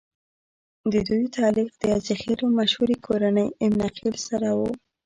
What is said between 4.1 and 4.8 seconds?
سره وو